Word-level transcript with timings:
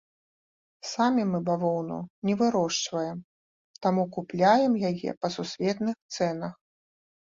Самі 0.91 1.25
мы 1.33 1.41
бавоўну 1.49 1.97
не 2.29 2.33
вырошчваем, 2.41 3.17
таму 3.87 4.03
купляем 4.19 4.73
яе 4.91 5.11
па 5.27 5.35
сусветных 5.39 5.95
цэнах. 6.17 6.53